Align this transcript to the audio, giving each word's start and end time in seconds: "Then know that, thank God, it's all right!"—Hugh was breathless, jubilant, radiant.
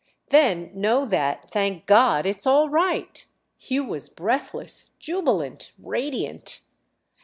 "Then 0.29 0.71
know 0.73 1.05
that, 1.05 1.47
thank 1.51 1.85
God, 1.85 2.25
it's 2.25 2.47
all 2.47 2.69
right!"—Hugh 2.69 3.83
was 3.83 4.09
breathless, 4.09 4.93
jubilant, 4.97 5.73
radiant. 5.77 6.61